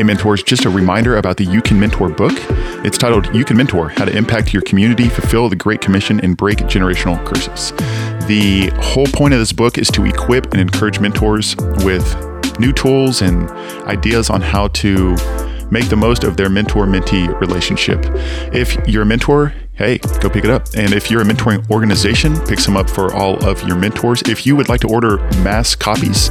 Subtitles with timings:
[0.00, 2.32] Hey, mentors, just a reminder about the You Can Mentor book.
[2.86, 6.38] It's titled You Can Mentor How to Impact Your Community, Fulfill the Great Commission, and
[6.38, 7.72] Break Generational Curses.
[8.26, 11.54] The whole point of this book is to equip and encourage mentors
[11.84, 13.50] with new tools and
[13.86, 15.10] ideas on how to
[15.70, 18.00] make the most of their mentor mentee relationship.
[18.54, 20.66] If you're a mentor, hey, go pick it up.
[20.74, 24.22] And if you're a mentoring organization, pick some up for all of your mentors.
[24.22, 26.30] If you would like to order mass copies,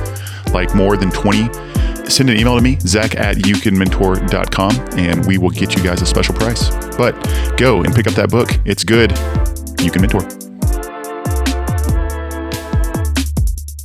[0.53, 1.49] like more than 20,
[2.09, 6.05] send an email to me, zach at youcanmentor.com, and we will get you guys a
[6.05, 6.69] special price.
[6.97, 7.13] But
[7.57, 8.49] go and pick up that book.
[8.65, 9.11] It's good.
[9.81, 10.21] You can mentor.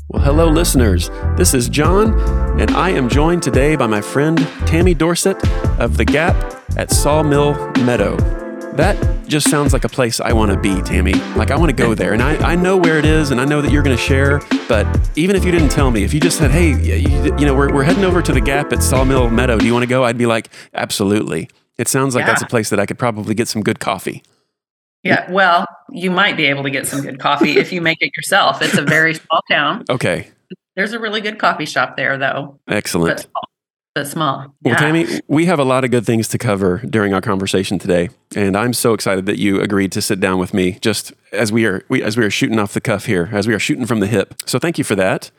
[0.09, 1.11] Well, hello, listeners.
[1.37, 2.19] This is John,
[2.61, 5.37] and I am joined today by my friend Tammy Dorsett
[5.79, 6.37] of The Gap
[6.77, 8.44] at Sawmill Meadow.
[8.77, 11.15] That just sounds like a place I want to be, Tammy.
[11.37, 12.13] Like I want to go there.
[12.13, 14.41] And I, I know where it is and I know that you're going to share.
[14.69, 17.55] But even if you didn't tell me, if you just said, hey, you, you know,
[17.55, 19.59] we're, we're heading over to the Gap at Sawmill Meadow.
[19.59, 20.03] Do you want to go?
[20.03, 21.49] I'd be like, absolutely.
[21.79, 22.33] It sounds like yeah.
[22.33, 24.25] that's a place that I could probably get some good coffee.
[25.05, 28.11] Yeah, well, you might be able to get some good coffee if you make it
[28.17, 28.61] yourself.
[28.63, 29.85] It's a very small town.
[29.91, 30.29] Okay.
[30.77, 32.59] There's a really good coffee shop there, though.
[32.67, 33.45] Excellent but
[34.03, 34.53] small.
[34.63, 38.09] Well, Tammy, we have a lot of good things to cover during our conversation today,
[38.35, 41.65] and I'm so excited that you agreed to sit down with me just as we
[41.67, 44.01] are we, as we are shooting off the cuff here, as we are shooting from
[44.01, 44.35] the hip.
[44.47, 45.31] So thank you for that.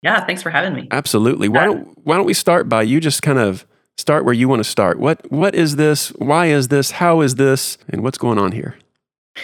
[0.00, 0.88] Yeah, thanks for having me.
[0.90, 1.48] Absolutely.
[1.48, 3.66] Why don't Why don't we start by you just kind of
[3.98, 4.98] start where you want to start?
[4.98, 6.08] What What is this?
[6.10, 6.92] Why is this?
[6.92, 7.76] How is this?
[7.88, 8.76] And what's going on here?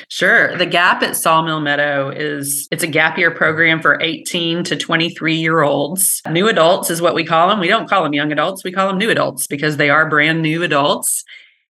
[0.09, 0.57] Sure.
[0.57, 5.35] The Gap at Sawmill Meadow is it's a gap year program for 18 to 23
[5.35, 6.23] year olds.
[6.31, 7.61] New adults is what we call them.
[7.61, 10.43] We don't call them young adults, we call them new adults because they are brand
[10.43, 11.25] new adults.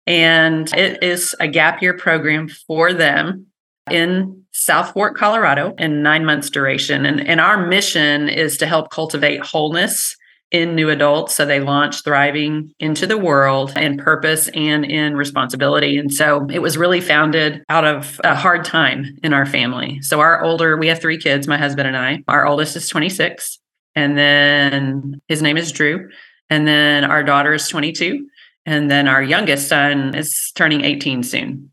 [0.06, 3.46] And it is a gap year program for them
[3.90, 7.06] in South Fork, Colorado, in nine months duration.
[7.06, 10.16] And, and our mission is to help cultivate wholeness
[10.54, 11.34] in new adults.
[11.34, 15.98] So they launched Thriving into the World in purpose and in responsibility.
[15.98, 20.00] And so it was really founded out of a hard time in our family.
[20.00, 22.22] So our older, we have three kids, my husband and I.
[22.28, 23.58] Our oldest is 26,
[23.96, 26.08] and then his name is Drew.
[26.48, 28.24] And then our daughter is 22.
[28.64, 31.72] And then our youngest son is turning 18 soon.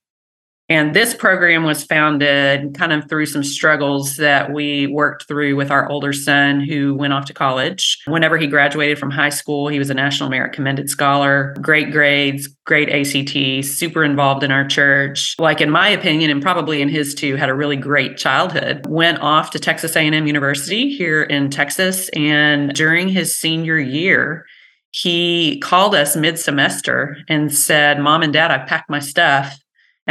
[0.72, 5.70] And this program was founded kind of through some struggles that we worked through with
[5.70, 7.98] our older son who went off to college.
[8.08, 12.48] Whenever he graduated from high school, he was a National Merit Commended Scholar, great grades,
[12.66, 15.36] great ACT, super involved in our church.
[15.38, 18.86] Like in my opinion and probably in his too, had a really great childhood.
[18.88, 24.46] Went off to Texas A&M University here in Texas and during his senior year,
[24.92, 29.61] he called us mid semester and said, Mom and Dad, I've packed my stuff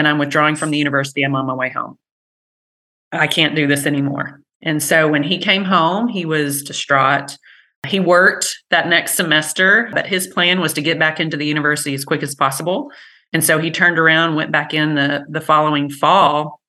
[0.00, 1.22] and I'm withdrawing from the university.
[1.22, 1.98] I'm on my way home.
[3.12, 4.40] I can't do this anymore.
[4.62, 7.36] And so when he came home, he was distraught.
[7.86, 11.94] He worked that next semester, but his plan was to get back into the university
[11.94, 12.90] as quick as possible.
[13.34, 16.60] And so he turned around, went back in the, the following fall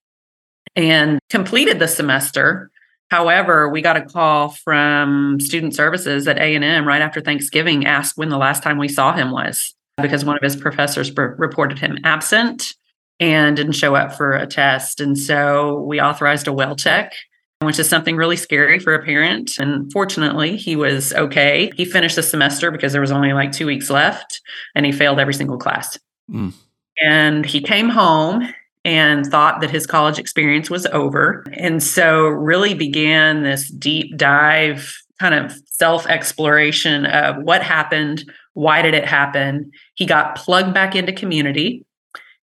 [0.76, 2.70] and completed the semester.
[3.12, 8.28] However, we got a call from student services at A&M right after Thanksgiving asked when
[8.28, 12.74] the last time we saw him was because one of his professors reported him absent
[13.22, 15.00] and didn't show up for a test.
[15.00, 17.14] And so we authorized a well check,
[17.62, 19.60] which is something really scary for a parent.
[19.60, 21.72] And fortunately, he was okay.
[21.78, 24.42] He finished the semester because there was only like two weeks left
[24.76, 26.00] and he failed every single class.
[26.30, 26.54] Mm.
[27.00, 28.52] And he came home
[28.84, 31.46] and thought that his college experience was over.
[31.54, 38.24] And so really began this deep dive kind of self exploration of what happened,
[38.54, 39.70] why did it happen.
[39.94, 41.86] He got plugged back into community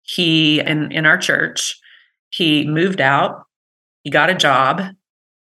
[0.07, 1.79] he in in our church
[2.29, 3.43] he moved out
[4.03, 4.81] he got a job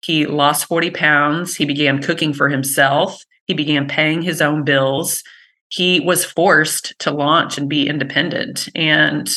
[0.02, 5.22] he lost 40 pounds he began cooking for himself he began paying his own bills.
[5.68, 9.28] He was forced to launch and be independent and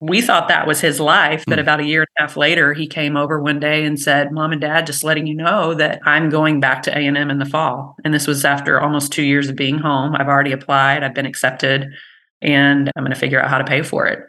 [0.00, 1.62] we thought that was his life but mm.
[1.62, 4.50] about a year and a half later he came over one day and said mom
[4.50, 7.94] and dad just letting you know that i'm going back to a&m in the fall.
[8.04, 10.16] And this was after almost two years of being home.
[10.16, 11.86] I've already applied i've been accepted
[12.42, 14.20] and i'm going to figure out how to pay for it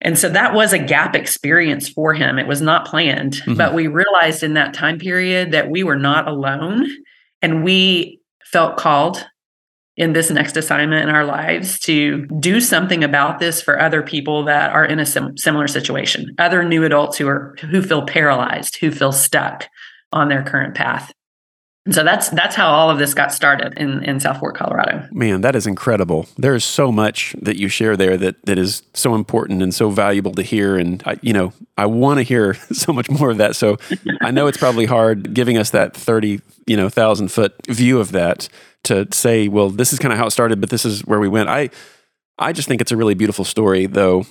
[0.00, 2.38] And so that was a gap experience for him.
[2.38, 3.54] It was not planned, mm-hmm.
[3.54, 6.86] but we realized in that time period that we were not alone
[7.40, 9.24] and we felt called
[9.96, 14.44] in this next assignment in our lives to do something about this for other people
[14.44, 18.76] that are in a sim- similar situation, other new adults who are who feel paralyzed,
[18.80, 19.68] who feel stuck
[20.12, 21.12] on their current path.
[21.86, 25.06] And so that's that's how all of this got started in, in South Fork, Colorado.
[25.12, 26.26] Man, that is incredible.
[26.38, 29.90] There is so much that you share there that that is so important and so
[29.90, 30.78] valuable to hear.
[30.78, 33.54] And I, you know, I want to hear so much more of that.
[33.54, 33.76] So
[34.22, 38.12] I know it's probably hard giving us that thirty, you know, thousand foot view of
[38.12, 38.48] that
[38.84, 41.28] to say, well, this is kind of how it started, but this is where we
[41.28, 41.50] went.
[41.50, 41.68] I
[42.38, 44.24] I just think it's a really beautiful story, though.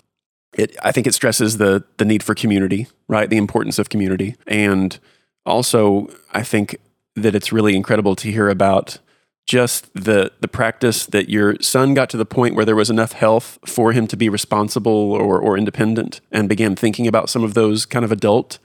[0.54, 3.30] It I think it stresses the the need for community, right?
[3.30, 4.98] The importance of community, and
[5.46, 6.78] also I think
[7.16, 9.00] that it's really incredible to hear about
[9.46, 13.12] just the the practice that your son got to the point where there was enough
[13.12, 17.54] health for him to be responsible or or independent and began thinking about some of
[17.54, 18.60] those kind of adult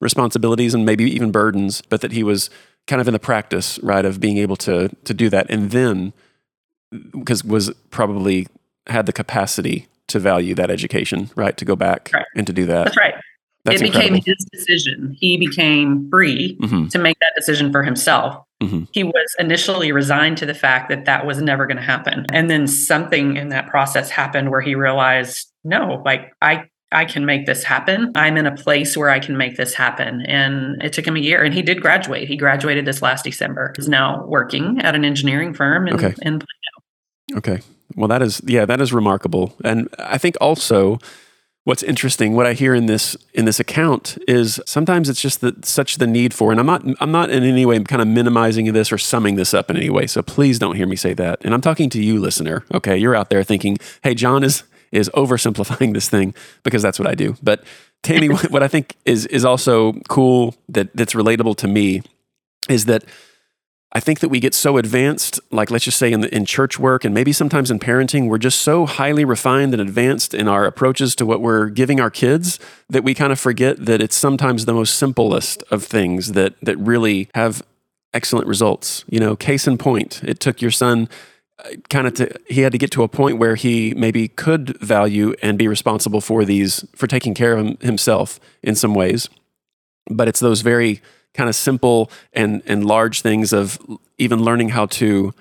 [0.00, 2.48] responsibilities and maybe even burdens but that he was
[2.86, 5.46] kind of in the practice right of being able to to do that.
[5.50, 6.12] And then
[7.12, 8.46] because was probably
[8.86, 12.26] had the capacity to value that education right to go back right.
[12.34, 12.84] and to do that.
[12.84, 13.14] That's right
[13.64, 14.16] that's it incredible.
[14.16, 15.16] became his decision.
[15.18, 16.88] He became free mm-hmm.
[16.88, 18.44] to make that decision for himself.
[18.60, 18.84] Mm-hmm.
[18.92, 22.26] He was initially resigned to the fact that that was never going to happen.
[22.32, 27.24] And then something in that process happened where he realized, no, like I I can
[27.24, 28.12] make this happen.
[28.14, 30.22] I'm in a place where I can make this happen.
[30.22, 32.28] And it took him a year and he did graduate.
[32.28, 33.72] He graduated this last December.
[33.76, 36.14] He's now working at an engineering firm in, okay.
[36.22, 37.36] in Plano.
[37.36, 37.60] Okay.
[37.96, 39.54] Well, that is, yeah, that is remarkable.
[39.64, 40.98] And I think also
[41.64, 45.64] what's interesting what i hear in this in this account is sometimes it's just that
[45.64, 48.72] such the need for and i'm not i'm not in any way kind of minimizing
[48.72, 51.38] this or summing this up in any way so please don't hear me say that.
[51.44, 52.96] And i'm talking to you listener okay?
[52.96, 57.14] You're out there thinking hey john is is oversimplifying this thing because that's what i
[57.14, 57.36] do.
[57.42, 57.64] But
[58.02, 62.02] tammy what i think is is also cool that that's relatable to me
[62.68, 63.04] is that
[63.94, 66.78] I think that we get so advanced, like let's just say in, the, in church
[66.78, 70.64] work and maybe sometimes in parenting, we're just so highly refined and advanced in our
[70.64, 72.58] approaches to what we're giving our kids
[72.88, 76.78] that we kind of forget that it's sometimes the most simplest of things that that
[76.78, 77.62] really have
[78.14, 79.04] excellent results.
[79.08, 81.10] You know, case in point, it took your son
[81.58, 84.78] uh, kind of to he had to get to a point where he maybe could
[84.80, 89.28] value and be responsible for these for taking care of himself in some ways.
[90.10, 91.02] But it's those very
[91.34, 93.78] kind of simple and and large things of
[94.18, 95.32] even learning how to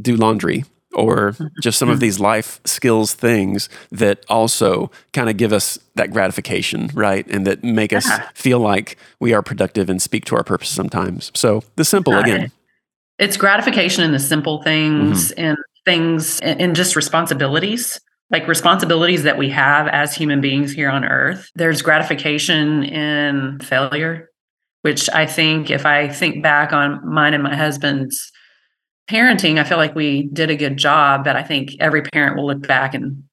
[0.00, 0.64] do laundry
[0.94, 1.46] or mm-hmm.
[1.62, 6.88] just some of these life skills things that also kind of give us that gratification,
[6.94, 7.26] right?
[7.28, 11.30] And that make us feel like we are productive and speak to our purpose sometimes.
[11.34, 12.50] So the simple again.
[13.18, 15.40] It's gratification in the simple things mm-hmm.
[15.40, 21.04] and things and just responsibilities like responsibilities that we have as human beings here on
[21.04, 21.50] earth.
[21.54, 24.27] There's gratification in failure
[24.88, 28.32] which I think if I think back on mine and my husband's
[29.06, 32.46] parenting, I feel like we did a good job, but I think every parent will
[32.46, 33.24] look back and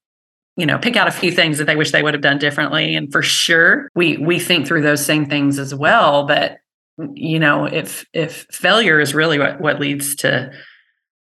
[0.57, 2.93] you know pick out a few things that they wish they would have done differently.
[2.93, 6.27] And for sure we we think through those same things as well.
[6.27, 6.57] But
[7.13, 10.51] you know if if failure is really what what leads to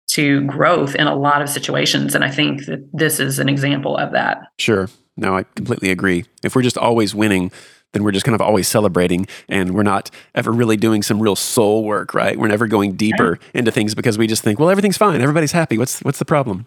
[0.09, 3.97] to growth in a lot of situations and i think that this is an example
[3.97, 4.39] of that.
[4.59, 4.89] Sure.
[5.17, 6.25] No i completely agree.
[6.43, 7.53] If we're just always winning
[7.95, 11.37] then we're just kind of always celebrating and we're not ever really doing some real
[11.37, 12.39] soul work, right?
[12.39, 15.23] We're never going deeper into things because we just think, well, everything's fine.
[15.23, 15.79] Everybody's happy.
[15.79, 16.67] What's what's the problem?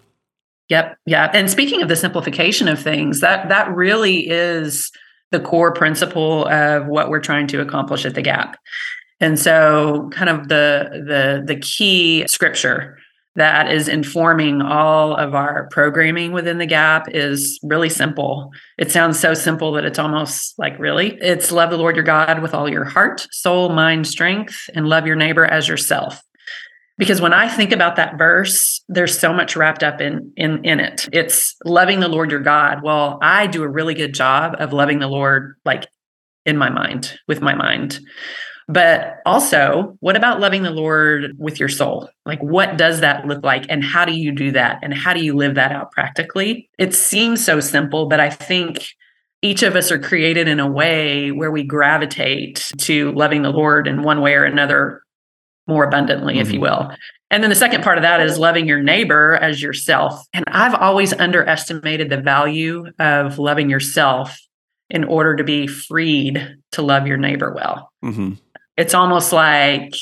[0.70, 0.98] Yep.
[1.06, 1.32] Yeah.
[1.34, 4.92] And speaking of the simplification of things, that that really is
[5.32, 8.58] the core principle of what we're trying to accomplish at the gap.
[9.20, 12.98] And so kind of the the the key scripture
[13.38, 18.52] that is informing all of our programming within the gap is really simple.
[18.80, 21.18] It sounds so simple that it's almost like really.
[21.22, 25.06] It's love the Lord your God with all your heart, soul, mind, strength, and love
[25.06, 26.20] your neighbor as yourself.
[26.98, 30.80] Because when I think about that verse, there's so much wrapped up in in in
[30.80, 31.08] it.
[31.14, 32.82] It's loving the Lord your God.
[32.82, 35.88] Well, I do a really good job of loving the Lord like
[36.44, 38.00] in my mind, with my mind.
[38.68, 42.10] But also, what about loving the Lord with your soul?
[42.26, 43.66] Like, what does that look like?
[43.70, 44.80] And how do you do that?
[44.84, 46.70] And how do you live that out practically?
[46.78, 48.90] It seems so simple, but I think
[49.42, 53.88] each of us are created in a way where we gravitate to loving the Lord
[53.88, 55.02] in one way or another
[55.66, 56.42] more abundantly, mm-hmm.
[56.42, 56.90] if you mm-hmm.
[56.90, 56.96] will.
[57.32, 60.26] And then the second part of that is loving your neighbor as yourself.
[60.34, 64.38] And I've always underestimated the value of loving yourself
[64.90, 67.92] in order to be freed to love your neighbor well.
[68.04, 68.34] Mm-hmm
[68.78, 69.94] it's almost like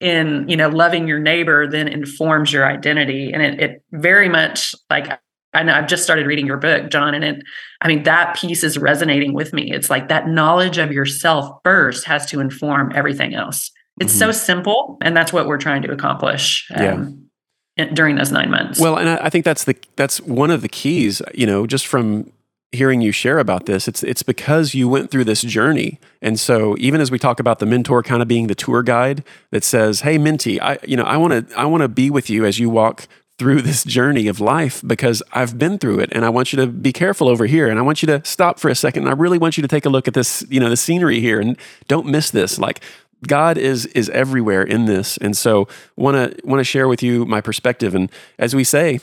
[0.00, 4.74] in you know loving your neighbor then informs your identity and it, it very much
[4.90, 5.20] like
[5.54, 7.42] I know I've just started reading your book, John, and it,
[7.82, 9.70] I mean, that piece is resonating with me.
[9.70, 13.70] It's like that knowledge of yourself first has to inform everything else.
[14.00, 14.18] It's mm-hmm.
[14.18, 16.66] so simple, and that's what we're trying to accomplish.
[16.74, 17.28] Um,
[17.76, 17.84] yeah.
[17.92, 18.80] during those nine months.
[18.80, 21.20] Well, and I, I think that's the that's one of the keys.
[21.34, 22.32] You know, just from
[22.72, 26.00] hearing you share about this, it's it's because you went through this journey.
[26.20, 29.22] And so even as we talk about the mentor kind of being the tour guide
[29.50, 32.30] that says, "Hey, Mentee, I you know, I want to I want to be with
[32.30, 33.06] you as you walk
[33.38, 36.66] through this journey of life because I've been through it and I want you to
[36.66, 39.14] be careful over here and I want you to stop for a second and I
[39.14, 41.56] really want you to take a look at this, you know, the scenery here and
[41.88, 42.58] don't miss this.
[42.58, 42.80] Like
[43.26, 45.16] God is is everywhere in this.
[45.16, 49.00] And so want to want to share with you my perspective and as we say,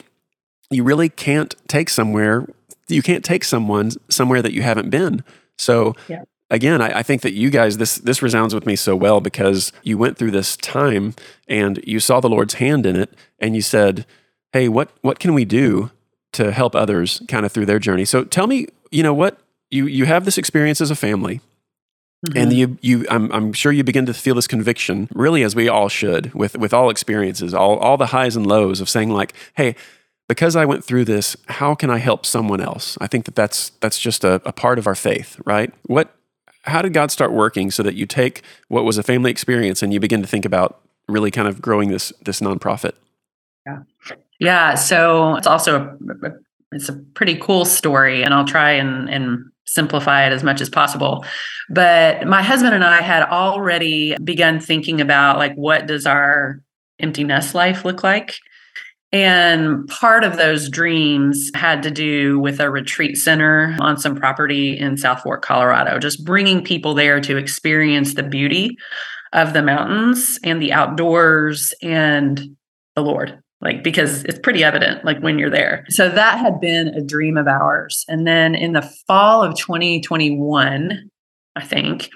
[0.70, 2.46] you really can't take somewhere
[2.88, 5.22] you can't take someone somewhere that you haven't been.
[5.56, 8.96] So yeah again, I, I, think that you guys this this resounds with me so
[8.96, 11.14] well because you went through this time
[11.48, 14.04] and you saw the Lord's hand in it, and you said,
[14.52, 15.90] hey, what what can we do
[16.32, 18.04] to help others kind of through their journey?
[18.04, 19.38] So tell me, you know what
[19.70, 21.40] you you have this experience as a family.
[22.26, 22.36] Mm-hmm.
[22.38, 25.70] And you, you, I'm, I'm sure you begin to feel this conviction, really, as we
[25.70, 29.32] all should, with, with all experiences, all, all the highs and lows of saying, like,
[29.54, 29.74] "Hey,
[30.30, 33.70] because I went through this, how can I help someone else?" I think that that's
[33.80, 35.74] that's just a, a part of our faith, right?
[35.86, 36.14] What,
[36.62, 39.92] how did God start working so that you take what was a family experience and
[39.92, 42.92] you begin to think about really kind of growing this this nonprofit?
[43.66, 43.80] Yeah.
[44.38, 46.30] Yeah, so it's also a,
[46.72, 50.70] it's a pretty cool story, and I'll try and, and simplify it as much as
[50.70, 51.24] possible.
[51.68, 56.62] But my husband and I had already begun thinking about like what does our
[57.00, 58.36] empty nest life look like?
[59.12, 64.78] And part of those dreams had to do with a retreat center on some property
[64.78, 68.76] in South Fork, Colorado, just bringing people there to experience the beauty
[69.32, 72.56] of the mountains and the outdoors and
[72.94, 75.84] the Lord like because it's pretty evident like when you're there.
[75.90, 78.04] So that had been a dream of ours.
[78.08, 81.10] And then in the fall of 2021
[81.56, 82.10] i think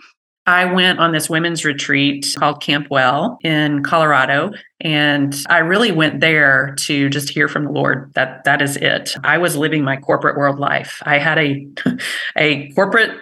[0.46, 6.20] i went on this women's retreat called camp well in colorado and i really went
[6.20, 9.96] there to just hear from the lord that that is it i was living my
[9.96, 11.66] corporate world life i had a
[12.36, 13.18] a corporate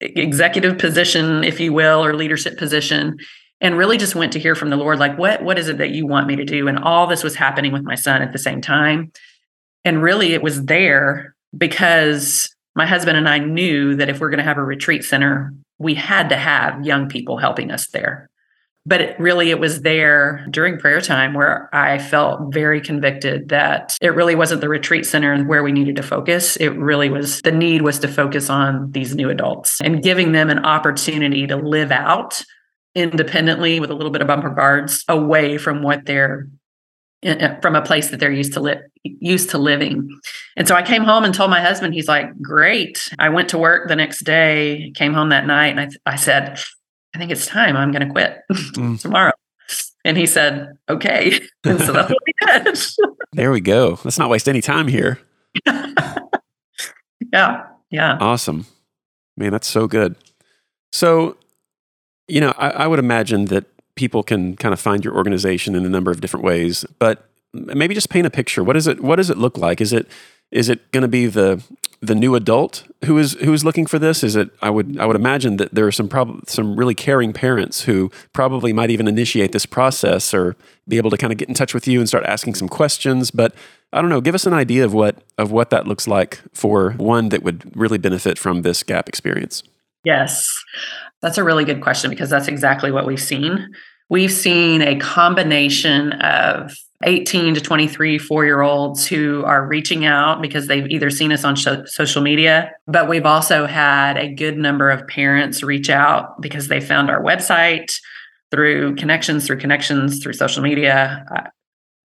[0.00, 3.16] executive position if you will or leadership position
[3.62, 5.90] and really just went to hear from the Lord, like, what, what is it that
[5.90, 6.66] you want me to do?
[6.66, 9.12] And all this was happening with my son at the same time.
[9.84, 14.38] And really, it was there because my husband and I knew that if we're going
[14.38, 18.30] to have a retreat center, we had to have young people helping us there.
[18.84, 23.96] But it, really, it was there during prayer time where I felt very convicted that
[24.00, 26.56] it really wasn't the retreat center where we needed to focus.
[26.56, 30.50] It really was the need was to focus on these new adults and giving them
[30.50, 32.42] an opportunity to live out
[32.94, 36.48] independently with a little bit of bumper guards away from what they're
[37.60, 40.08] from a place that they're used to live used to living.
[40.56, 43.08] And so I came home and told my husband, he's like, great.
[43.18, 46.58] I went to work the next day, came home that night, and I, I said,
[47.14, 47.76] I think it's time.
[47.76, 49.00] I'm going to quit mm.
[49.00, 49.32] tomorrow.
[50.04, 51.40] And he said, okay.
[51.64, 52.78] And so that's what we did.
[53.32, 53.98] there we go.
[54.04, 55.20] Let's not waste any time here.
[57.32, 57.66] yeah.
[57.90, 58.18] Yeah.
[58.20, 58.66] Awesome.
[59.36, 60.16] Man, that's so good.
[60.92, 61.36] So
[62.28, 65.84] you know, I, I would imagine that people can kind of find your organization in
[65.84, 68.64] a number of different ways, but maybe just paint a picture.
[68.64, 69.00] What is it?
[69.00, 69.80] What does it look like?
[69.80, 70.08] Is it
[70.50, 71.62] is it going to be the
[72.00, 74.24] the new adult who is who is looking for this?
[74.24, 74.50] Is it?
[74.60, 78.10] I would I would imagine that there are some prob- some really caring parents who
[78.32, 80.56] probably might even initiate this process or
[80.88, 83.30] be able to kind of get in touch with you and start asking some questions.
[83.30, 83.54] But
[83.92, 84.20] I don't know.
[84.20, 87.70] Give us an idea of what of what that looks like for one that would
[87.76, 89.62] really benefit from this gap experience.
[90.04, 90.50] Yes.
[91.20, 93.68] That's a really good question because that's exactly what we've seen.
[94.08, 100.42] We've seen a combination of 18 to 23 four year olds who are reaching out
[100.42, 104.90] because they've either seen us on social media, but we've also had a good number
[104.90, 107.94] of parents reach out because they found our website
[108.50, 111.24] through connections, through connections, through social media.
[111.34, 111.48] Uh,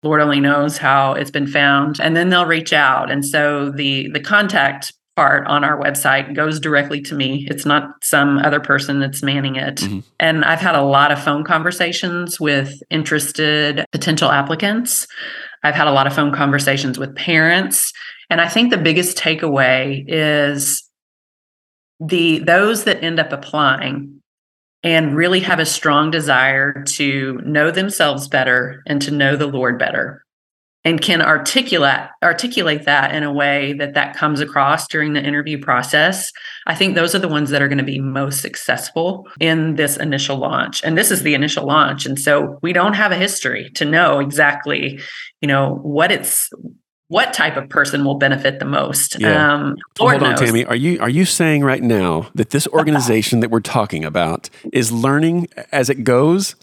[0.03, 1.99] Lord only knows how it's been found.
[1.99, 3.09] And then they'll reach out.
[3.09, 7.47] And so the the contact part on our website goes directly to me.
[7.49, 9.77] It's not some other person that's manning it.
[9.77, 9.99] Mm-hmm.
[10.19, 15.07] And I've had a lot of phone conversations with interested potential applicants.
[15.63, 17.93] I've had a lot of phone conversations with parents.
[18.29, 20.83] And I think the biggest takeaway is
[21.99, 24.21] the those that end up applying
[24.83, 29.79] and really have a strong desire to know themselves better and to know the Lord
[29.79, 30.24] better
[30.85, 35.59] and can articulate articulate that in a way that that comes across during the interview
[35.59, 36.31] process
[36.67, 39.97] i think those are the ones that are going to be most successful in this
[39.97, 43.69] initial launch and this is the initial launch and so we don't have a history
[43.71, 44.99] to know exactly
[45.41, 46.49] you know what it's
[47.07, 49.19] what type of person will benefit the most.
[49.19, 49.53] Yeah.
[49.53, 50.39] Um, hold on, knows.
[50.39, 50.65] Tammy.
[50.65, 54.91] Are you are you saying right now that this organization that we're talking about is
[54.91, 56.55] learning as it goes?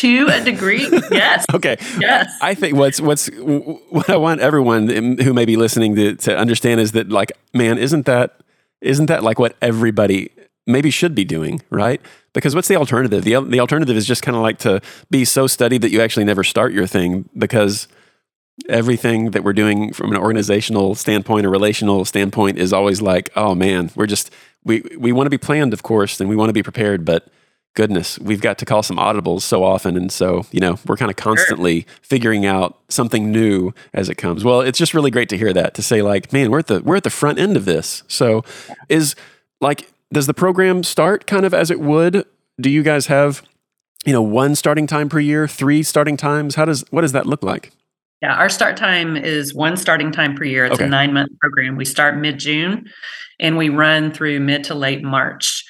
[0.00, 1.44] To a degree, yes.
[1.52, 1.76] Okay.
[2.00, 2.36] Yes.
[2.40, 6.80] I think what's what's what I want everyone who may be listening to to understand
[6.80, 8.40] is that like man, isn't that
[8.80, 10.30] isn't that like what everybody
[10.66, 12.00] maybe should be doing, right?
[12.32, 13.24] Because what's the alternative?
[13.24, 16.24] The the alternative is just kind of like to be so studied that you actually
[16.24, 17.86] never start your thing because
[18.68, 23.54] everything that we're doing from an organizational standpoint or relational standpoint is always like, oh
[23.54, 24.30] man, we're just
[24.64, 27.28] we we want to be planned, of course, and we want to be prepared, but
[27.74, 31.10] goodness, we've got to call some audibles so often, and so you know we're kind
[31.10, 34.44] of constantly figuring out something new as it comes.
[34.44, 36.80] Well, it's just really great to hear that to say like, man, we're at the
[36.82, 38.02] we're at the front end of this.
[38.08, 38.44] So,
[38.88, 39.14] is
[39.60, 42.24] like, does the program start kind of as it would?
[42.60, 43.42] Do you guys have
[44.06, 46.54] you know one starting time per year, three starting times?
[46.54, 47.72] How does what does that look like?
[48.22, 50.64] Yeah, our start time is one starting time per year.
[50.64, 50.84] It's Okay.
[50.84, 51.76] a nine month program.
[51.76, 52.86] We start mid June
[53.40, 55.62] and we run through mid to late March.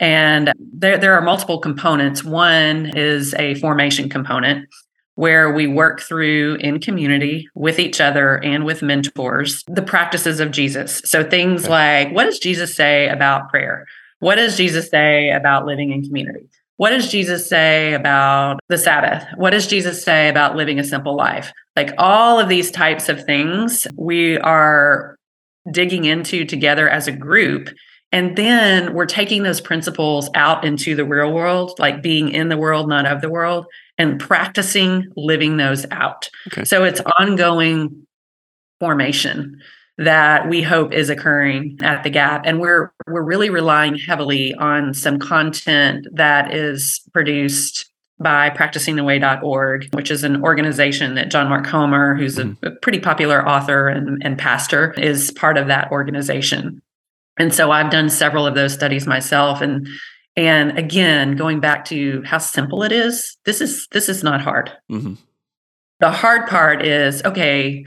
[0.00, 2.24] And there, there are multiple components.
[2.24, 4.68] One is a formation component
[5.14, 10.50] where we work through in community with each other and with mentors the practices of
[10.50, 11.00] Jesus.
[11.04, 13.86] So things like what does Jesus say about prayer?
[14.18, 16.48] What does Jesus say about living in community?
[16.76, 19.24] What does Jesus say about the Sabbath?
[19.36, 21.52] What does Jesus say about living a simple life?
[21.76, 25.16] Like all of these types of things, we are
[25.70, 27.68] digging into together as a group.
[28.14, 32.56] And then we're taking those principles out into the real world, like being in the
[32.56, 33.66] world, not of the world,
[33.98, 36.30] and practicing living those out.
[36.46, 36.64] Okay.
[36.64, 38.06] So it's ongoing
[38.78, 39.60] formation
[39.98, 44.94] that we hope is occurring at the gap and we're we're really relying heavily on
[44.94, 47.86] some content that is produced
[48.18, 53.48] by practicingtheway.org which is an organization that john mark comer who's a, a pretty popular
[53.48, 56.82] author and, and pastor is part of that organization
[57.38, 59.88] and so i've done several of those studies myself and
[60.36, 64.72] and again going back to how simple it is this is this is not hard
[64.88, 65.14] hmm
[66.00, 67.84] the hard part is okay,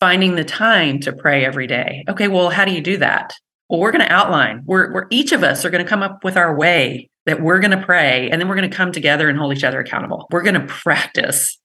[0.00, 2.04] finding the time to pray every day.
[2.08, 3.34] Okay, well, how do you do that?
[3.68, 4.62] Well, we're going to outline.
[4.64, 7.58] We're, we're each of us are going to come up with our way that we're
[7.58, 10.26] going to pray, and then we're going to come together and hold each other accountable.
[10.30, 11.58] We're going to practice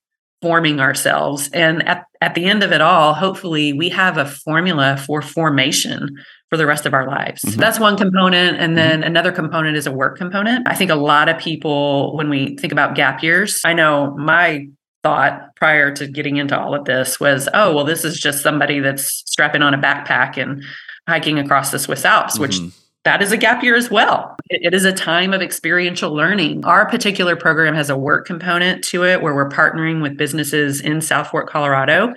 [0.44, 4.98] forming ourselves, and at at the end of it all, hopefully, we have a formula
[4.98, 6.10] for formation
[6.50, 7.42] for the rest of our lives.
[7.44, 7.56] Mhm.
[7.56, 8.60] That's one component.
[8.60, 10.68] And then another component is a work component.
[10.68, 14.68] I think a lot of people, when we think about gap years, I know my
[15.04, 18.80] thought prior to getting into all of this was, oh, well, this is just somebody
[18.80, 20.64] that's strapping on a backpack and
[21.10, 22.72] hiking across the Swiss Alps, which Mhm.
[23.06, 24.36] That is a gap year as well.
[24.50, 26.64] It- is a time of experiential learning.
[26.66, 31.02] Our particular program has a work component to it where we're partnering with businesses in
[31.02, 32.14] South Fork, Colorado.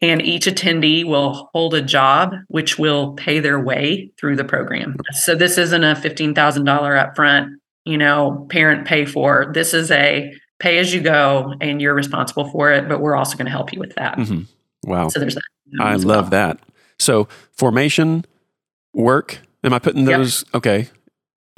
[0.00, 4.96] And each attendee will hold a job which will pay their way through the program.
[5.12, 6.34] So this isn't a $15,000
[6.96, 9.50] upfront, you know, parent pay for.
[9.52, 13.36] This is a pay as you go and you're responsible for it, but we're also
[13.36, 14.16] going to help you with that.
[14.18, 14.46] Mhm.
[14.84, 15.08] Wow.
[15.08, 15.42] So there's that.
[15.80, 16.30] I love well.
[16.30, 16.58] that.
[17.00, 18.24] So formation,
[18.94, 19.38] work.
[19.64, 20.18] Am I putting Yep.
[20.18, 20.44] those?
[20.54, 20.88] Okay.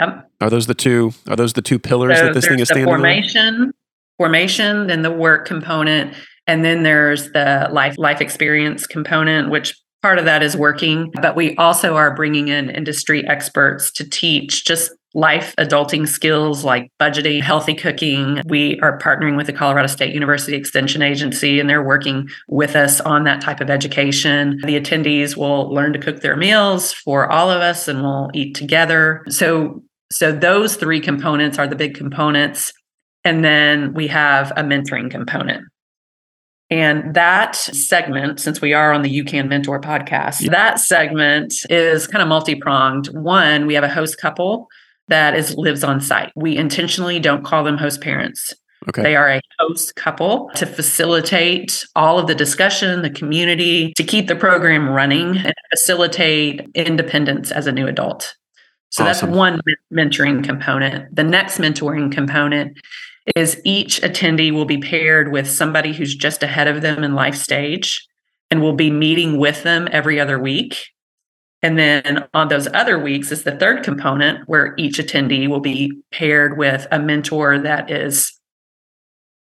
[0.01, 0.31] Yep.
[0.41, 1.13] Are those the two?
[1.29, 2.93] Are those the two pillars So that this thing is standing on?
[2.93, 3.73] formation,
[4.17, 6.15] formation, then the work component,
[6.47, 11.11] and then there's the life life experience component, which part of that is working.
[11.21, 16.91] But we also are bringing in industry experts to teach just life adulting skills like
[17.01, 18.43] budgeting, healthy cooking.
[18.47, 23.01] We are partnering with the Colorado State University Extension Agency, and they're working with us
[23.01, 24.59] on that type of education.
[24.65, 28.55] The attendees will learn to cook their meals for all of us, and we'll eat
[28.55, 29.25] together.
[29.29, 32.73] So so those three components are the big components.
[33.25, 35.65] And then we have a mentoring component.
[36.71, 42.07] And that segment, since we are on the You Can Mentor podcast, that segment is
[42.07, 43.09] kind of multi pronged.
[43.09, 44.69] One, we have a host couple
[45.11, 46.33] that is lives on site.
[46.35, 48.55] We intentionally don't call them host parents.
[48.89, 49.03] Okay.
[49.03, 54.27] They are a host couple to facilitate all of the discussion, the community, to keep
[54.27, 58.35] the program running and facilitate independence as a new adult.
[58.89, 59.29] So Awesome.
[59.29, 59.61] that's one
[59.93, 61.15] mentoring component.
[61.15, 62.79] The next mentoring component
[63.37, 67.37] is each attendee will be paired with somebody who's just ahead of them in life
[67.37, 68.07] stage
[68.51, 70.89] and will be meeting with them every other week.
[71.63, 75.93] And then on those other weeks is the third component where each attendee will be
[76.11, 78.33] paired with a mentor that is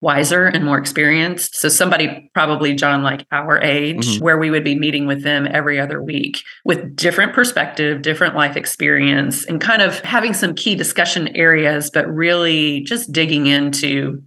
[0.00, 1.56] wiser and more experienced.
[1.56, 4.20] So somebody probably John like our age Mhm.
[4.20, 8.56] where we would be meeting with them every other week with different perspective, different life
[8.56, 14.22] experience and kind of having some key discussion areas but really just digging into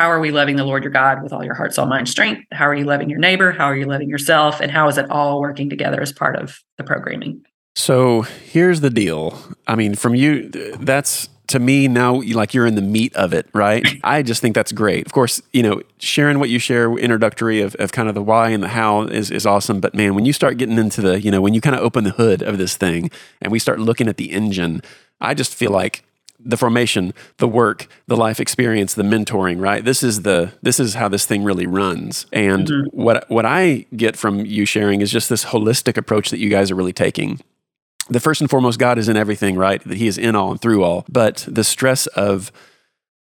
[0.00, 2.46] how are we loving the Lord your God with all your heart, soul, mind, strength?
[2.52, 3.52] How are you loving your neighbor?
[3.52, 4.58] How are you loving yourself?
[4.58, 7.44] And how is it all working together as part of the programming?
[7.74, 9.38] So here's the deal.
[9.66, 13.46] I mean, from you, that's to me now like you're in the meat of it,
[13.52, 13.86] right?
[14.02, 15.04] I just think that's great.
[15.04, 18.48] Of course, you know, sharing what you share introductory of, of kind of the why
[18.48, 19.80] and the how is, is awesome.
[19.80, 22.04] But man, when you start getting into the, you know, when you kind of open
[22.04, 23.10] the hood of this thing
[23.42, 24.80] and we start looking at the engine,
[25.20, 26.04] I just feel like
[26.44, 29.84] the formation, the work, the life experience, the mentoring, right?
[29.84, 32.26] This is the this is how this thing really runs.
[32.32, 32.96] And mm-hmm.
[32.96, 36.70] what what I get from you sharing is just this holistic approach that you guys
[36.70, 37.40] are really taking.
[38.08, 39.82] The first and foremost, God is in everything, right?
[39.84, 41.04] That He is in all and through all.
[41.08, 42.50] But the stress of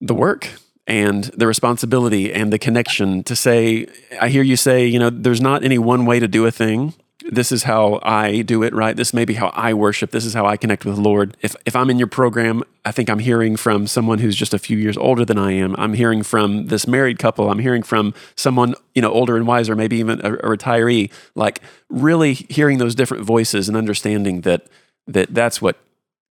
[0.00, 0.48] the work
[0.86, 3.86] and the responsibility and the connection to say,
[4.20, 6.94] I hear you say, you know, there's not any one way to do a thing
[7.32, 8.94] this is how I do it, right?
[8.94, 10.10] This may be how I worship.
[10.10, 11.34] This is how I connect with the Lord.
[11.40, 14.58] If, if I'm in your program, I think I'm hearing from someone who's just a
[14.58, 15.74] few years older than I am.
[15.78, 17.50] I'm hearing from this married couple.
[17.50, 21.62] I'm hearing from someone, you know, older and wiser, maybe even a, a retiree, like
[21.88, 24.66] really hearing those different voices and understanding that,
[25.06, 25.78] that that's what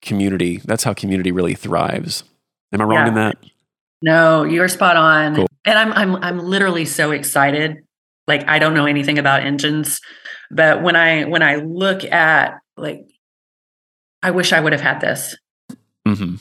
[0.03, 2.23] community, that's how community really thrives.
[2.73, 3.07] Am I wrong yeah.
[3.07, 3.37] in that?
[4.03, 5.35] No, you're spot on.
[5.35, 5.47] Cool.
[5.65, 7.83] And I'm, I'm, I'm literally so excited.
[8.27, 9.99] Like I don't know anything about engines
[10.51, 13.05] but when I when I look at like,
[14.21, 15.35] I wish I would have had this.
[16.07, 16.35] Mm-hmm.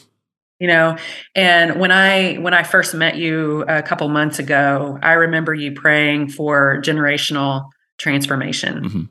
[0.59, 0.99] You know,
[1.35, 5.73] and when I when I first met you a couple months ago, I remember you
[5.73, 9.03] praying for generational transformation mm-hmm.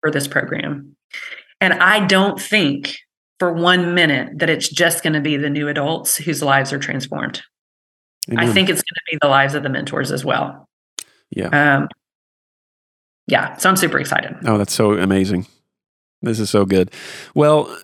[0.00, 0.96] for this program.
[1.60, 2.96] And I don't think
[3.38, 6.78] for one minute that it's just going to be the new adults whose lives are
[6.78, 7.42] transformed.
[8.30, 8.48] Amen.
[8.48, 10.66] I think it's going to be the lives of the mentors as well.
[11.30, 11.48] Yeah.
[11.48, 11.88] Um,
[13.26, 14.36] yeah, so I'm super excited.
[14.44, 15.46] Oh, that's so amazing.
[16.22, 16.90] This is so good.
[17.34, 17.74] Well,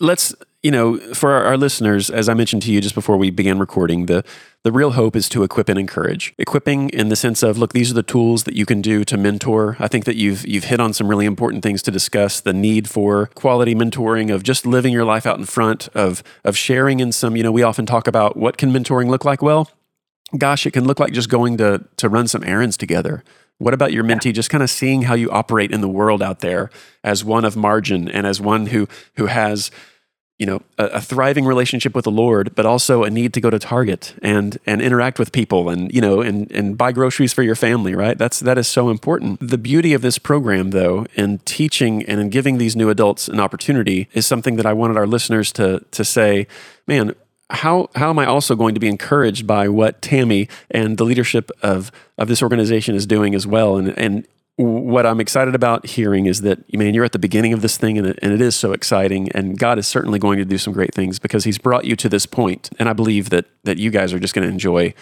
[0.00, 3.58] let's, you know, for our, listeners, as I mentioned to you just before we began
[3.58, 4.24] recording, the
[4.62, 6.32] the real hope is to equip and encourage.
[6.38, 9.18] Equipping in the sense of, look, these are the tools that you can do to
[9.18, 9.76] mentor.
[9.78, 12.40] I think that you've you've hit on some really important things to discuss.
[12.40, 16.56] The need for quality mentoring, of just living your life out in front, of of
[16.56, 19.42] sharing in some, you know, we often talk about what can mentoring look like?
[19.42, 19.70] Well,
[20.36, 23.22] gosh, it can look like just going to to run some errands together
[23.58, 24.32] what about your mentee?
[24.32, 26.70] Just kind of seeing how you operate in the world out there
[27.02, 29.70] as one of margin and as one who who has
[30.38, 33.50] you know a, a, thriving relationship with the Lord, but also a need to go
[33.50, 37.42] to Target and and interact with people and you know and and buy groceries for
[37.42, 37.94] your family.
[37.94, 38.18] Right?
[38.18, 39.38] That's that is so important.
[39.40, 43.38] The beauty of this program, though, in teaching and in giving these new adults an
[43.38, 46.48] opportunity, is something that I wanted our listeners to to say,
[46.88, 47.14] man
[47.50, 51.50] how how am I also going to be encouraged by what Tammy and the leadership
[51.62, 53.76] of of this organization is doing as well?
[53.76, 54.26] And and
[54.56, 57.98] what I'm excited about hearing is that man, you're at the beginning of this thing,
[57.98, 59.30] and it, and it is so exciting.
[59.32, 62.08] And God is certainly going to do some great things because He's brought you to
[62.08, 64.94] this point, and I believe that that you guys are just going to enjoy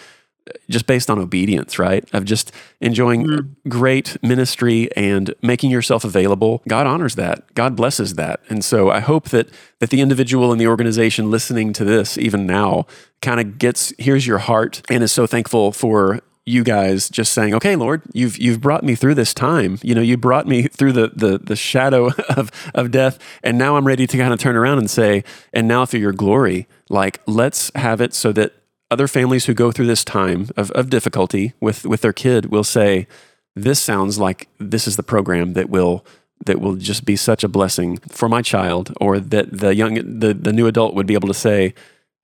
[0.69, 2.07] just based on obedience, right?
[2.13, 2.51] Of just
[2.81, 3.69] enjoying mm-hmm.
[3.69, 6.61] great ministry and making yourself available.
[6.67, 7.53] God honors that.
[7.53, 8.41] God blesses that.
[8.49, 12.45] And so I hope that that the individual in the organization listening to this even
[12.45, 12.85] now
[13.21, 17.53] kind of gets here's your heart and is so thankful for you guys just saying,
[17.55, 19.79] "Okay, Lord, you've you've brought me through this time.
[19.81, 23.77] You know, you brought me through the the the shadow of of death, and now
[23.77, 27.21] I'm ready to kind of turn around and say, and now through your glory, like
[27.27, 28.53] let's have it so that
[28.93, 32.63] other families who go through this time of, of difficulty with, with their kid will
[32.63, 33.07] say,
[33.55, 36.05] this sounds like this is the program that will
[36.45, 40.33] that will just be such a blessing for my child or that the young the,
[40.33, 41.73] the new adult would be able to say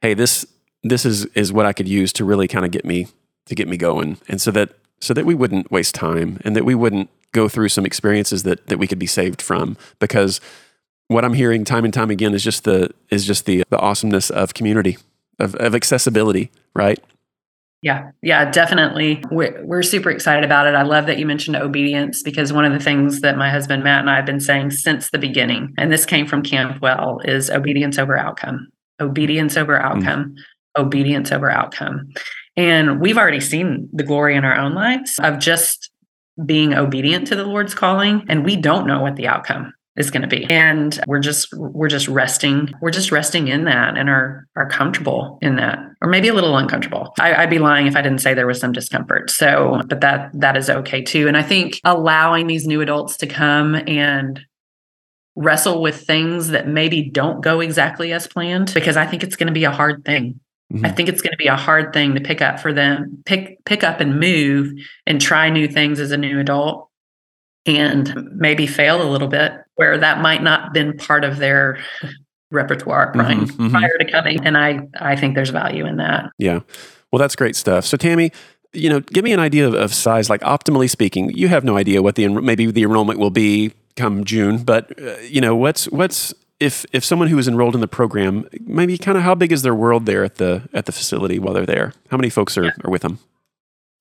[0.01, 0.45] hey this
[0.83, 3.07] this is is what i could use to really kind of get me
[3.49, 4.17] to get me going.
[4.29, 4.69] And so that
[5.01, 8.65] so that we wouldn't waste time and that we wouldn't go through some experiences that
[8.67, 10.39] that we could be saved from because
[11.07, 14.31] what i'm hearing time and time again is just the is just the the awesomeness
[14.31, 14.97] of community
[15.39, 16.99] of, of accessibility, right?
[17.81, 19.23] Yeah, yeah, definitely.
[19.31, 20.75] We're, we're super excited about it.
[20.75, 24.01] I love that you mentioned obedience because one of the things that my husband Matt
[24.01, 27.97] and I have been saying since the beginning, and this came from Campwell, is obedience
[27.97, 28.67] over outcome.
[28.99, 29.81] Obedience over mm.
[29.81, 30.35] outcome.
[30.35, 30.81] Mm.
[30.81, 32.11] Obedience over outcome.
[32.57, 35.89] And we've already seen the glory in our own lives of just
[36.45, 40.21] being obedient to the Lord's calling, and we don't know what the outcome is going
[40.21, 40.45] to be.
[40.49, 45.37] And we're just we're just resting we're just resting in that and are are comfortable
[45.41, 47.13] in that or maybe a little uncomfortable.
[47.19, 49.29] I, would be lying if i didn't say there was some discomfort.
[49.29, 51.27] So but that that is okay too.
[51.27, 54.39] And i think allowing these new adults to come and
[55.35, 59.47] wrestle with things that maybe don't go exactly as planned because i think it's going
[59.47, 60.39] to be a hard thing.
[60.73, 60.85] Mm-hmm.
[60.85, 63.63] I think it's going to be a hard thing to pick up for them, pick
[63.65, 64.71] pick up and move
[65.07, 66.89] and try new things as a new adult
[67.65, 71.79] and maybe fail a little bit where that might not have been part of their
[72.51, 74.45] repertoire mm-hmm, prior, mm-hmm, prior to coming.
[74.45, 76.31] And I, I think there's value in that.
[76.37, 76.59] Yeah.
[77.13, 77.85] Well, that's great stuff.
[77.85, 78.33] So, Tammy,
[78.73, 81.31] you know, give me an idea of, of size, like optimally speaking.
[81.31, 85.17] You have no idea what the maybe the enrollment will be come June, but uh,
[85.21, 89.17] you know, what's what's if if someone who is enrolled in the program, maybe kind
[89.17, 91.93] of how big is their world there at the at the facility while they're there?
[92.11, 92.71] How many folks are, yeah.
[92.83, 93.19] are with them?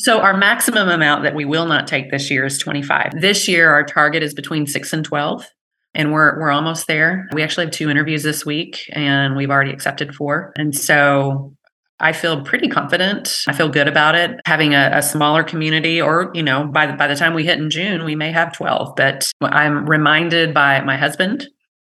[0.00, 3.20] So our maximum amount that we will not take this year is 25.
[3.20, 5.46] This year our target is between 6 and 12
[5.94, 7.28] and we're we're almost there.
[7.32, 10.52] We actually have two interviews this week and we've already accepted four.
[10.56, 11.54] And so
[12.00, 13.44] I feel pretty confident.
[13.48, 14.38] I feel good about it.
[14.46, 17.58] Having a, a, smaller community, or you know, by the, by the time we hit
[17.58, 18.94] in June, we may have twelve.
[18.96, 21.48] But I'm reminded by my husband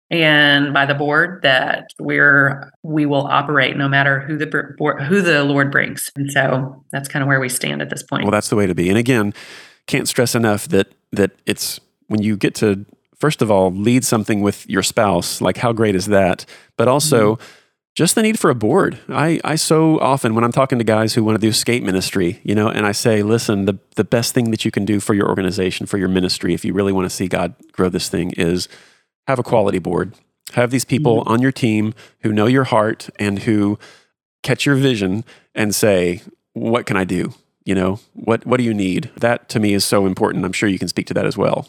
[0.09, 5.21] and by the board that we're we will operate no matter who the board, who
[5.21, 6.09] the Lord brings.
[6.15, 8.23] And so that's kind of where we stand at this point.
[8.23, 8.89] Well, that's the way to be.
[8.89, 9.33] And again,
[9.85, 12.85] can't stress enough that that it's when you get to
[13.19, 16.45] first of all lead something with your spouse, like how great is that?
[16.77, 17.45] But also mm-hmm.
[17.95, 18.99] just the need for a board.
[19.09, 22.39] I, I so often when I'm talking to guys who want to do skate ministry,
[22.43, 25.13] you know, and I say, listen, the the best thing that you can do for
[25.13, 28.31] your organization, for your ministry, if you really want to see God grow this thing,
[28.37, 28.67] is
[29.27, 30.13] have a quality board.
[30.53, 31.29] Have these people mm-hmm.
[31.29, 33.77] on your team who know your heart and who
[34.41, 36.21] catch your vision and say,
[36.53, 37.33] "What can I do?
[37.65, 40.45] You know, what what do you need?" That to me is so important.
[40.45, 41.67] I'm sure you can speak to that as well.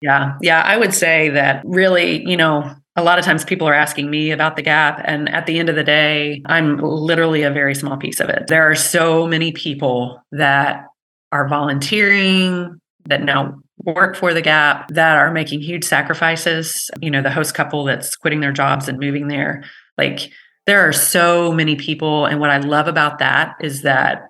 [0.00, 3.74] Yeah, yeah, I would say that really, you know, a lot of times people are
[3.74, 7.50] asking me about the gap and at the end of the day, I'm literally a
[7.50, 8.46] very small piece of it.
[8.48, 10.84] There are so many people that
[11.32, 16.90] are volunteering that now work for the gap that are making huge sacrifices.
[17.00, 19.64] You know the host couple that's quitting their jobs and moving there.
[19.96, 20.30] Like
[20.66, 24.27] there are so many people and what i love about that is that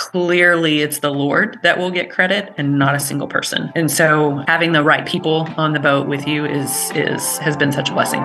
[0.00, 4.42] clearly it's the lord that will get credit and not a single person and so
[4.48, 7.92] having the right people on the boat with you is is has been such a
[7.92, 8.22] blessing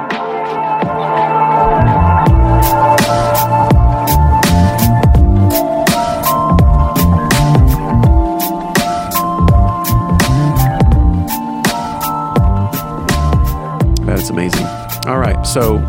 [14.06, 14.66] That's amazing.
[15.08, 15.46] All right.
[15.46, 15.80] So,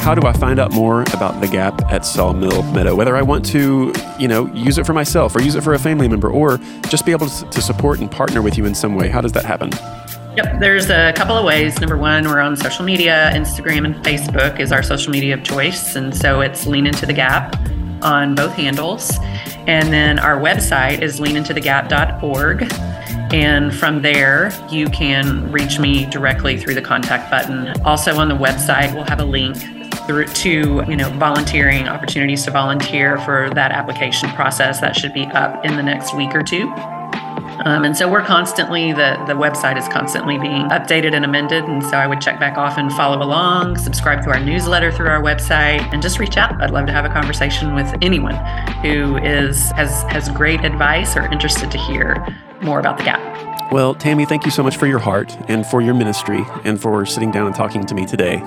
[0.00, 2.94] how do I find out more about the Gap at Sawmill Meadow?
[2.94, 5.78] Whether I want to, you know, use it for myself or use it for a
[5.78, 6.58] family member or
[6.88, 9.44] just be able to support and partner with you in some way, how does that
[9.44, 9.70] happen?
[10.36, 11.78] Yep, there's a couple of ways.
[11.80, 13.30] Number one, we're on social media.
[13.34, 15.94] Instagram and Facebook is our social media of choice.
[15.94, 17.56] And so it's Lean Into the Gap
[18.02, 19.18] on both handles.
[19.66, 22.72] And then our website is leanintothegap.org.
[23.34, 27.68] And from there, you can reach me directly through the contact button.
[27.82, 29.58] Also on the website, we'll have a link
[30.10, 35.24] through to you know volunteering opportunities to volunteer for that application process that should be
[35.26, 36.68] up in the next week or two.
[37.64, 41.62] Um, and so we're constantly the the website is constantly being updated and amended.
[41.64, 45.08] And so I would check back off and follow along, subscribe to our newsletter through
[45.08, 46.60] our website, and just reach out.
[46.60, 48.34] I'd love to have a conversation with anyone
[48.82, 52.26] who is has has great advice or interested to hear
[52.62, 53.70] more about the gap.
[53.70, 57.06] Well, Tammy, thank you so much for your heart and for your ministry and for
[57.06, 58.42] sitting down and talking to me today.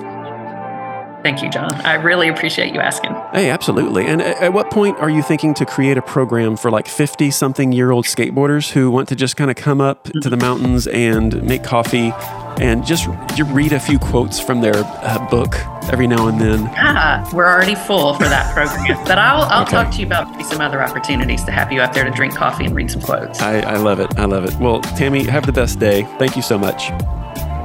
[1.24, 1.72] Thank you, John.
[1.86, 3.14] I really appreciate you asking.
[3.32, 4.04] Hey, absolutely.
[4.04, 7.72] And at what point are you thinking to create a program for like 50 something
[7.72, 11.42] year old skateboarders who want to just kind of come up to the mountains and
[11.42, 12.12] make coffee
[12.60, 13.08] and just
[13.46, 15.54] read a few quotes from their uh, book
[15.90, 16.64] every now and then.
[17.32, 19.02] We're already full for that program.
[19.06, 19.70] but I'll, I'll okay.
[19.70, 22.66] talk to you about some other opportunities to have you up there to drink coffee
[22.66, 23.40] and read some quotes.
[23.40, 24.14] I, I love it.
[24.18, 24.54] I love it.
[24.56, 26.02] Well, Tammy, have the best day.
[26.18, 26.90] Thank you so much.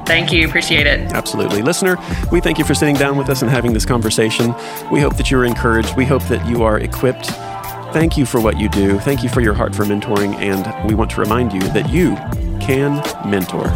[0.10, 0.48] Thank you.
[0.48, 1.12] Appreciate it.
[1.12, 1.62] Absolutely.
[1.62, 1.96] Listener,
[2.32, 4.56] we thank you for sitting down with us and having this conversation.
[4.92, 5.96] We hope that you're encouraged.
[5.96, 7.28] We hope that you are equipped.
[7.94, 8.98] Thank you for what you do.
[8.98, 10.34] Thank you for your heart for mentoring.
[10.40, 12.16] And we want to remind you that you
[12.60, 12.96] can
[13.30, 13.68] mentor.